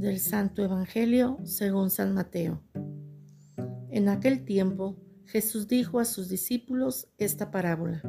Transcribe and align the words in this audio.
Del 0.00 0.18
Santo 0.18 0.64
Evangelio 0.64 1.38
según 1.44 1.90
San 1.90 2.14
Mateo. 2.14 2.62
En 3.90 4.08
aquel 4.08 4.46
tiempo 4.46 4.96
Jesús 5.26 5.68
dijo 5.68 6.00
a 6.00 6.06
sus 6.06 6.30
discípulos 6.30 7.08
esta 7.18 7.50
parábola. 7.50 8.02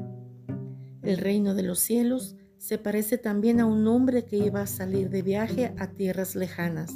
El 1.03 1.17
reino 1.17 1.53
de 1.53 1.64
los 1.64 1.80
cielos 1.80 2.38
se 2.58 2.78
parece 2.78 3.17
también 3.17 3.59
a 3.59 3.66
un 3.66 3.86
hombre 3.88 4.25
que 4.25 4.38
iba 4.38 4.61
a 4.61 4.67
salir 4.67 5.09
de 5.09 5.22
viaje 5.22 5.75
a 5.78 5.92
tierras 5.92 6.36
lejanas. 6.36 6.94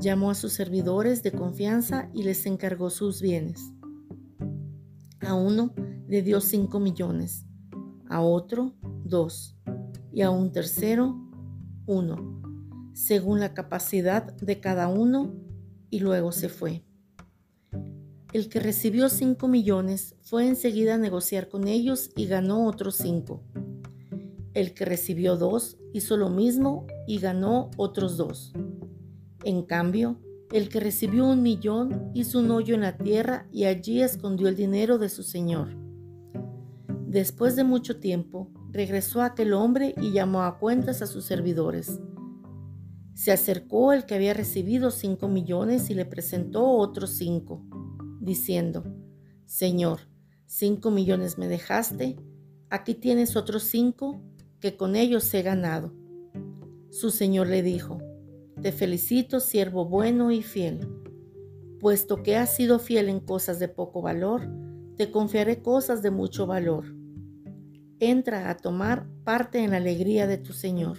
Llamó 0.00 0.30
a 0.30 0.34
sus 0.34 0.52
servidores 0.52 1.22
de 1.22 1.30
confianza 1.30 2.10
y 2.12 2.24
les 2.24 2.44
encargó 2.46 2.90
sus 2.90 3.22
bienes. 3.22 3.72
A 5.20 5.34
uno 5.34 5.72
le 6.08 6.22
dio 6.22 6.40
cinco 6.40 6.80
millones, 6.80 7.46
a 8.08 8.20
otro 8.20 8.74
dos, 9.04 9.56
y 10.12 10.22
a 10.22 10.30
un 10.30 10.50
tercero 10.50 11.16
uno 11.86 12.35
según 12.96 13.40
la 13.40 13.52
capacidad 13.52 14.24
de 14.38 14.58
cada 14.58 14.88
uno 14.88 15.34
y 15.90 16.00
luego 16.00 16.32
se 16.32 16.48
fue. 16.48 16.82
El 18.32 18.48
que 18.48 18.58
recibió 18.58 19.10
5 19.10 19.46
millones 19.48 20.16
fue 20.22 20.48
enseguida 20.48 20.94
a 20.94 20.98
negociar 20.98 21.50
con 21.50 21.68
ellos 21.68 22.10
y 22.16 22.26
ganó 22.26 22.66
otros 22.66 22.96
5. 22.96 23.42
El 24.54 24.72
que 24.72 24.86
recibió 24.86 25.36
2 25.36 25.76
hizo 25.92 26.16
lo 26.16 26.30
mismo 26.30 26.86
y 27.06 27.18
ganó 27.18 27.70
otros 27.76 28.16
2. 28.16 28.54
En 29.44 29.62
cambio, 29.64 30.18
el 30.50 30.70
que 30.70 30.80
recibió 30.80 31.26
un 31.26 31.42
millón 31.42 32.10
hizo 32.14 32.38
un 32.38 32.50
hoyo 32.50 32.74
en 32.74 32.80
la 32.80 32.96
tierra 32.96 33.46
y 33.52 33.64
allí 33.64 34.00
escondió 34.00 34.48
el 34.48 34.56
dinero 34.56 34.96
de 34.96 35.10
su 35.10 35.22
señor. 35.22 35.68
Después 37.06 37.56
de 37.56 37.64
mucho 37.64 38.00
tiempo, 38.00 38.50
regresó 38.70 39.20
aquel 39.20 39.52
hombre 39.52 39.94
y 40.00 40.12
llamó 40.12 40.44
a 40.44 40.58
cuentas 40.58 41.02
a 41.02 41.06
sus 41.06 41.26
servidores. 41.26 42.00
Se 43.16 43.32
acercó 43.32 43.94
el 43.94 44.04
que 44.04 44.14
había 44.14 44.34
recibido 44.34 44.90
cinco 44.90 45.26
millones 45.26 45.88
y 45.88 45.94
le 45.94 46.04
presentó 46.04 46.68
otros 46.72 47.12
cinco, 47.12 47.64
diciendo, 48.20 48.84
Señor, 49.46 50.00
cinco 50.44 50.90
millones 50.90 51.38
me 51.38 51.48
dejaste, 51.48 52.18
aquí 52.68 52.92
tienes 52.92 53.34
otros 53.34 53.62
cinco 53.62 54.20
que 54.60 54.76
con 54.76 54.96
ellos 54.96 55.32
he 55.32 55.40
ganado. 55.40 55.94
Su 56.90 57.10
señor 57.10 57.46
le 57.46 57.62
dijo, 57.62 57.96
Te 58.60 58.70
felicito, 58.70 59.40
siervo 59.40 59.86
bueno 59.86 60.30
y 60.30 60.42
fiel, 60.42 60.86
puesto 61.80 62.22
que 62.22 62.36
has 62.36 62.54
sido 62.54 62.78
fiel 62.78 63.08
en 63.08 63.20
cosas 63.20 63.58
de 63.58 63.68
poco 63.68 64.02
valor, 64.02 64.46
te 64.98 65.10
confiaré 65.10 65.62
cosas 65.62 66.02
de 66.02 66.10
mucho 66.10 66.46
valor. 66.46 66.94
Entra 67.98 68.50
a 68.50 68.58
tomar 68.58 69.08
parte 69.24 69.64
en 69.64 69.70
la 69.70 69.78
alegría 69.78 70.26
de 70.26 70.36
tu 70.36 70.52
señor. 70.52 70.98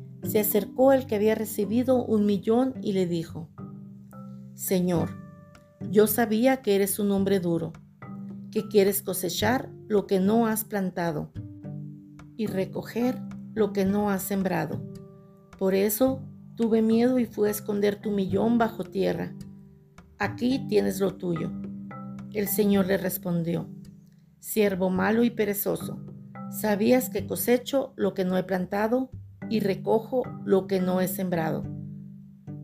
se 0.23 0.39
acercó 0.39 0.93
el 0.93 1.05
que 1.05 1.15
había 1.15 1.35
recibido 1.35 2.03
un 2.03 2.25
millón 2.25 2.75
y 2.81 2.93
le 2.93 3.07
dijo, 3.07 3.49
Señor, 4.53 5.09
yo 5.89 6.07
sabía 6.07 6.61
que 6.61 6.75
eres 6.75 6.99
un 6.99 7.11
hombre 7.11 7.39
duro, 7.39 7.73
que 8.51 8.67
quieres 8.67 9.01
cosechar 9.01 9.69
lo 9.87 10.05
que 10.07 10.19
no 10.19 10.47
has 10.47 10.63
plantado 10.63 11.31
y 12.37 12.47
recoger 12.47 13.19
lo 13.53 13.73
que 13.73 13.85
no 13.85 14.09
has 14.09 14.23
sembrado. 14.23 14.81
Por 15.57 15.73
eso 15.73 16.21
tuve 16.55 16.81
miedo 16.81 17.19
y 17.19 17.25
fui 17.25 17.47
a 17.47 17.51
esconder 17.51 17.95
tu 17.95 18.11
millón 18.11 18.57
bajo 18.57 18.83
tierra. 18.83 19.33
Aquí 20.19 20.65
tienes 20.67 20.99
lo 20.99 21.15
tuyo. 21.15 21.51
El 22.33 22.47
Señor 22.47 22.85
le 22.87 22.97
respondió, 22.97 23.67
siervo 24.39 24.89
malo 24.89 25.23
y 25.23 25.31
perezoso, 25.31 25.99
¿sabías 26.51 27.09
que 27.09 27.27
cosecho 27.27 27.93
lo 27.95 28.13
que 28.13 28.23
no 28.23 28.37
he 28.37 28.43
plantado 28.43 29.09
y 29.51 29.59
recojo 29.59 30.23
lo 30.45 30.65
que 30.65 30.79
no 30.79 31.01
he 31.01 31.09
sembrado. 31.09 31.65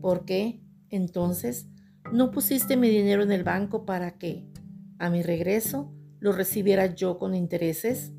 ¿Por 0.00 0.24
qué, 0.24 0.62
entonces, 0.88 1.68
no 2.14 2.30
pusiste 2.30 2.78
mi 2.78 2.88
dinero 2.88 3.22
en 3.22 3.30
el 3.30 3.44
banco 3.44 3.84
para 3.84 4.16
que, 4.16 4.48
a 4.98 5.10
mi 5.10 5.22
regreso, 5.22 5.92
lo 6.18 6.32
recibiera 6.32 6.94
yo 6.94 7.18
con 7.18 7.34
intereses? 7.34 8.14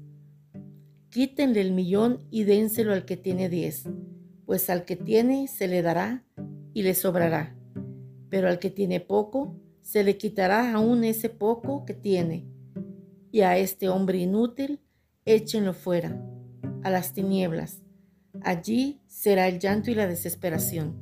Quítenle 1.09 1.61
el 1.61 1.71
millón 1.71 2.19
y 2.29 2.43
dénselo 2.43 2.93
al 2.93 3.05
que 3.05 3.17
tiene 3.17 3.49
diez, 3.49 3.89
pues 4.45 4.69
al 4.69 4.85
que 4.85 4.95
tiene 4.95 5.47
se 5.47 5.67
le 5.67 5.81
dará 5.81 6.23
y 6.71 6.83
le 6.83 6.93
sobrará, 6.93 7.57
pero 8.29 8.49
al 8.49 8.59
que 8.59 8.69
tiene 8.69 8.99
poco, 8.99 9.59
se 9.81 10.03
le 10.03 10.17
quitará 10.17 10.75
aún 10.75 11.03
ese 11.03 11.29
poco 11.29 11.85
que 11.85 11.95
tiene. 11.95 12.47
Y 13.31 13.41
a 13.41 13.57
este 13.57 13.89
hombre 13.89 14.19
inútil, 14.19 14.79
échenlo 15.25 15.73
fuera, 15.73 16.23
a 16.83 16.91
las 16.91 17.13
tinieblas 17.13 17.81
Allí 18.41 19.01
será 19.07 19.49
el 19.49 19.59
llanto 19.59 19.91
y 19.91 19.95
la 19.95 20.07
desesperación. 20.07 20.95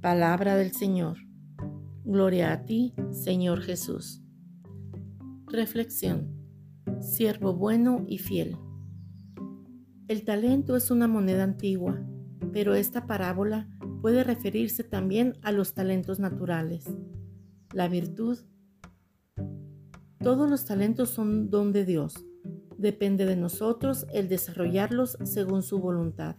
Palabra 0.00 0.56
del 0.56 0.72
Señor. 0.72 1.18
Gloria 2.04 2.52
a 2.52 2.64
ti, 2.64 2.94
Señor 3.10 3.60
Jesús. 3.60 4.22
Reflexión. 5.46 6.30
Siervo 7.00 7.54
bueno 7.54 8.04
y 8.08 8.18
fiel. 8.18 8.56
El 10.08 10.24
talento 10.24 10.74
es 10.74 10.90
una 10.90 11.06
moneda 11.06 11.44
antigua, 11.44 12.00
pero 12.52 12.74
esta 12.74 13.06
parábola 13.06 13.68
puede 14.00 14.24
referirse 14.24 14.84
también 14.84 15.36
a 15.42 15.52
los 15.52 15.74
talentos 15.74 16.18
naturales. 16.18 16.86
La 17.72 17.88
virtud. 17.88 18.38
Todos 20.20 20.48
los 20.48 20.64
talentos 20.64 21.10
son 21.10 21.50
don 21.50 21.72
de 21.72 21.84
Dios 21.84 22.24
Depende 22.84 23.24
de 23.24 23.34
nosotros 23.34 24.06
el 24.12 24.28
desarrollarlos 24.28 25.16
según 25.24 25.62
su 25.62 25.78
voluntad. 25.78 26.36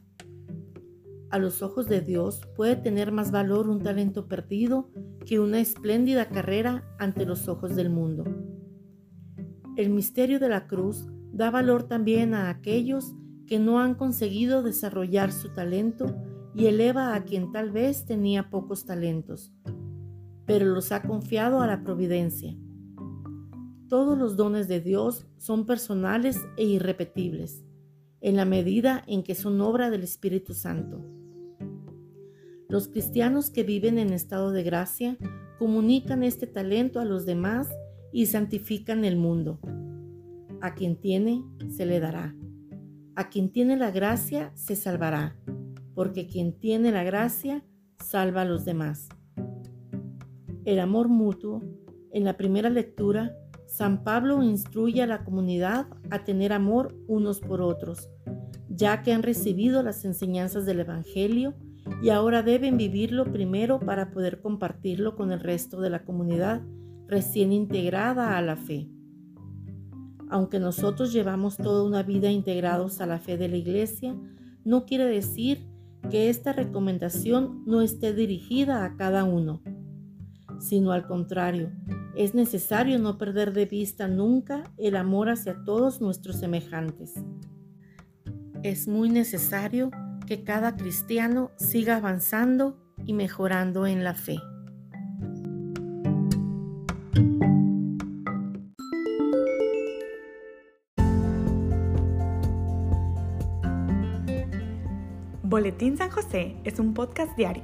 A 1.32 1.40
los 1.40 1.64
ojos 1.64 1.88
de 1.88 2.02
Dios 2.02 2.48
puede 2.56 2.76
tener 2.76 3.12
más 3.12 3.32
valor 3.32 3.68
un 3.68 3.82
talento 3.82 4.28
perdido 4.28 4.92
que 5.26 5.40
una 5.40 5.60
espléndida 5.60 6.30
carrera 6.30 6.88
ante 7.00 7.26
los 7.26 7.48
ojos 7.48 7.76
del 7.76 7.90
mundo. 7.90 8.26
El 9.76 9.90
misterio 9.90 10.40
de 10.40 10.50
la 10.50 10.68
cruz 10.68 11.08
da 11.34 11.50
valor 11.50 11.88
también 11.88 12.36
a 12.36 12.52
aquellos 12.52 13.16
que 13.48 13.58
no 13.58 13.80
han 13.80 13.96
conseguido 13.96 14.62
desarrollar 14.62 15.32
su 15.32 15.52
talento 15.52 16.16
y 16.54 16.68
eleva 16.68 17.16
a 17.16 17.24
quien 17.24 17.52
tal 17.54 17.72
vez 17.72 18.06
tenía 18.06 18.52
pocos 18.52 18.86
talentos, 18.86 19.52
pero 20.46 20.68
los 20.68 20.92
ha 20.92 21.02
confiado 21.02 21.62
a 21.62 21.66
la 21.66 21.82
providencia. 21.82 22.56
Todos 23.88 24.18
los 24.18 24.36
dones 24.36 24.68
de 24.68 24.82
Dios 24.82 25.28
son 25.38 25.68
personales 25.68 26.40
e 26.58 26.64
irrepetibles, 26.64 27.64
en 28.20 28.36
la 28.36 28.44
medida 28.44 29.04
en 29.06 29.22
que 29.22 29.36
son 29.36 29.62
obra 29.62 29.92
del 29.92 30.02
Espíritu 30.02 30.56
Santo. 30.56 31.06
Los 32.68 32.88
cristianos 32.88 33.52
que 33.52 33.64
viven 33.64 34.00
en 34.00 34.12
estado 34.12 34.52
de 34.52 34.64
gracia 34.64 35.18
comunican 35.60 36.24
este 36.24 36.48
talento 36.48 37.00
a 37.00 37.06
los 37.06 37.28
demás 37.28 37.70
y 38.12 38.26
santifican 38.26 39.06
el 39.06 39.18
mundo. 39.18 39.60
A 40.62 40.74
quien 40.74 40.96
tiene, 40.96 41.44
se 41.70 41.86
le 41.86 42.00
dará. 42.00 42.36
A 43.16 43.30
quien 43.30 43.52
tiene 43.52 43.78
la 43.78 43.92
gracia, 43.92 44.52
se 44.56 44.76
salvará, 44.76 45.38
porque 45.94 46.26
quien 46.26 46.54
tiene 46.54 46.92
la 46.92 47.04
gracia, 47.04 47.64
salva 48.00 48.42
a 48.42 48.46
los 48.46 48.66
demás. 48.66 49.10
El 50.66 50.80
amor 50.80 51.08
mutuo, 51.08 51.62
en 52.12 52.24
la 52.24 52.36
primera 52.36 52.72
lectura, 52.72 53.38
San 53.76 54.06
Pablo 54.06 54.42
instruye 54.42 55.04
a 55.04 55.06
la 55.06 55.26
comunidad 55.26 55.88
a 56.10 56.24
tener 56.24 56.54
amor 56.54 56.96
unos 57.10 57.42
por 57.42 57.60
otros, 57.60 58.10
ya 58.70 59.04
que 59.04 59.12
han 59.12 59.22
recibido 59.22 59.84
las 59.84 60.06
enseñanzas 60.06 60.66
del 60.66 60.80
Evangelio 60.80 61.56
y 62.02 62.08
ahora 62.08 62.42
deben 62.42 62.78
vivirlo 62.78 63.34
primero 63.34 63.82
para 63.82 64.12
poder 64.12 64.40
compartirlo 64.40 65.18
con 65.18 65.34
el 65.34 65.42
resto 65.42 65.82
de 65.82 65.90
la 65.90 66.06
comunidad 66.06 66.62
recién 67.10 67.52
integrada 67.52 68.38
a 68.38 68.42
la 68.42 68.56
fe. 68.56 68.88
Aunque 70.30 70.58
nosotros 70.58 71.12
llevamos 71.12 71.58
toda 71.58 71.84
una 71.84 72.02
vida 72.02 72.32
integrados 72.32 73.02
a 73.02 73.06
la 73.06 73.20
fe 73.20 73.36
de 73.36 73.50
la 73.50 73.58
Iglesia, 73.58 74.16
no 74.64 74.86
quiere 74.86 75.04
decir 75.04 75.68
que 76.10 76.30
esta 76.30 76.54
recomendación 76.54 77.66
no 77.66 77.82
esté 77.82 78.14
dirigida 78.14 78.86
a 78.86 78.96
cada 78.96 79.26
uno, 79.26 79.62
sino 80.62 80.94
al 80.94 81.06
contrario, 81.06 81.74
es 82.16 82.34
necesario 82.34 82.98
no 82.98 83.18
perder 83.18 83.54
de 83.54 83.66
vista 83.66 84.08
nunca 84.08 84.64
el 84.78 84.96
amor 84.96 85.30
hacia 85.30 85.64
todos 85.66 86.00
nuestros 86.02 86.38
semejantes. 86.38 87.14
Es 88.64 88.88
muy 88.88 89.10
necesario 89.10 89.92
que 90.26 90.44
cada 90.44 90.76
cristiano 90.76 91.52
siga 91.58 91.98
avanzando 91.98 92.78
y 93.06 93.14
mejorando 93.14 93.86
en 93.86 94.04
la 94.04 94.14
fe. 94.14 94.38
Boletín 105.44 105.96
San 105.96 106.10
José 106.10 106.58
es 106.64 106.80
un 106.80 106.94
podcast 106.94 107.38
diario. 107.38 107.64